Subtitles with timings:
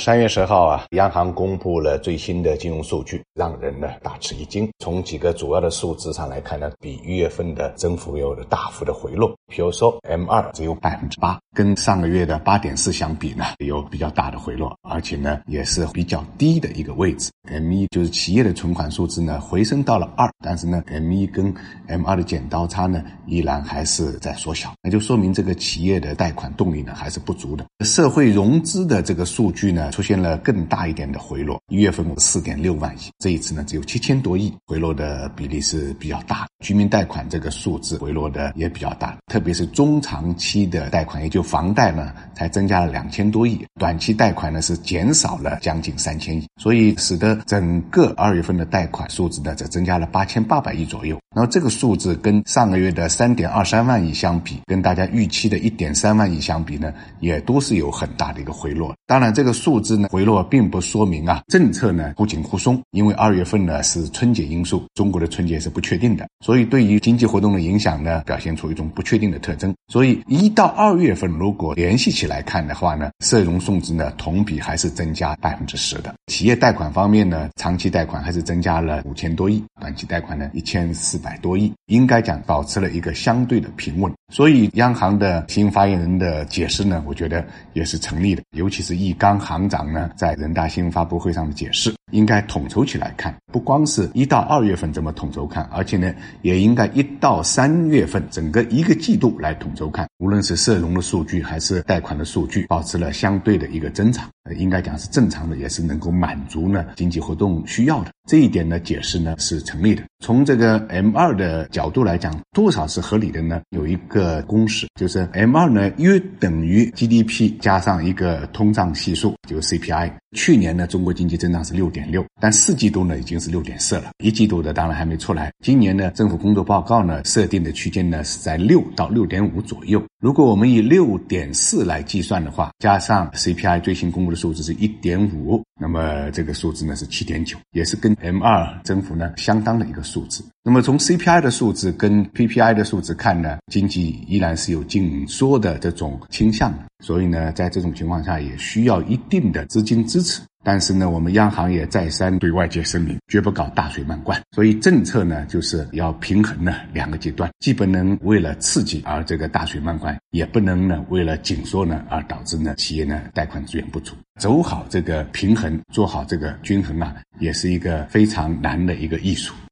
[0.00, 4.68] 三月十号啊，央行公布了最新的金融数据，让人呢大吃一惊。
[4.80, 9.32] 从几个主要的数字上来看呢，比一月份的增幅有了大幅的回落。
[9.46, 17.30] 比如说 M 二只有百分之八，跟上个月的八点四相比呢，有比较大的回落，而且呢也是比较低的一个位置。
[17.48, 21.54] M 一就是企业的存款数字呢回升到了二，但是呢 M 一跟
[21.86, 27.64] M 二的剪刀差呢依然还是在缩小，那就说明这个企业的贷款动力呢还是不足的。
[27.84, 36.46] 社会融资的这个数据呢出现了更大一点的回落，一月份四点六万亿，这一次呢只有七千多亿，回落的比例是比较大。
[36.64, 51.18] 居民贷款这个数字回落的也比较大，特别是中长期的贷款，也就房贷呢，才增加了两千多亿，短期贷款呢是减少了将近三千亿，所以使得整个二月份的贷款数字呢则增加了八千八百亿左右。
[51.34, 58.94] 然后这个数字跟上个月的三点二三万亿相比，跟大家预期的一点三万亿相比呢，也都是有很大的一个回落。
[59.06, 69.74] 当然，这个数数字呢回落并不说明啊政策呢忽紧忽松，因为二月份呢是春节因素，中国的春节是不确定的，所以，对于经济活动的影响呢，表现出一种不确定的特征。
[69.88, 76.14] 所以，一到二月份，如果联系起来看的话呢，社融送资呢同比还是增加百分之十的。
[76.28, 84.12] 企业贷款方面呢，长期贷款还是增加了五千多亿，短期贷款呢一千四百多亿，应该讲保持了一个相对的平稳。
[84.32, 91.94] 所以，央行的新发言人的解释呢，我觉得也是成立的，尤其是易纲行长呢在人大新闻发布会上的解释。
[92.10, 100.08] 应该统筹起来看，不光是一到二月份这么统筹看，而且呢，也应该一到三月份整个一个季度来统筹看。
[100.18, 108.10] 无论是社融的数据还是贷款的数据，保持了相对的一个增长，应该讲是正常的，也是能够满足呢经济活动需要的。
[108.28, 110.02] 这一点呢，解释呢是成立的。
[110.18, 113.60] 从这个 M 二的角度来讲，多少是合理的呢？
[113.70, 120.10] 有一个公式，就是 M 二呢约等于 GDP 加上一个通胀系数，就是 CPI。
[120.34, 125.52] 去年呢，中国经济增长是六点六，但四季度呢已经是六点四了，一季度的当然还没出来。
[125.64, 130.02] 今年呢，政府工作报告呢设定的区间呢是在六到六点五左右。
[130.20, 140.44] 如果我们以六点四来计算的话，加上 CPI 最新公布的数字是一点五，那么这个数字呢是七点九，也是跟 M 二增幅呢相当的一个数字。
[140.62, 150.40] 那么从 CPI 的数字跟 PPI 的数字看呢，经济依然是有紧缩的这种倾向的，所以呢，在这种情况下也需要一定的资金支持。
[150.64, 154.40] 但是呢，我们央行也再三对外界声明，绝不搞大水漫灌。
[154.52, 164.16] 所以政策呢，就是要平衡呢两个阶段，既不能为了刺激而这个大水漫灌，也不能呢为了紧缩呢而导致呢企业呢贷款资源不足。
[164.40, 169.54] 走好这个平衡，做好这个均衡啊，也是一个非常难的一个艺术。